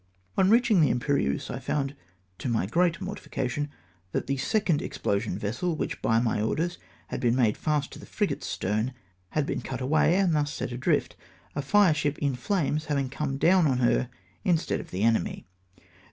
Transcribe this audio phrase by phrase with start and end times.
[0.35, 1.95] On reaching the Imperieuse, I found,
[2.39, 3.69] to my great mortification,
[4.13, 8.07] that the second explosion vessel, which, by my orders, had been made fast to the
[8.07, 8.93] frigate's stern,
[9.37, 11.15] had been cut away, and thus set adrift:
[11.55, 14.09] a fireship in flames having come down on her
[14.43, 15.45] instead of the enemy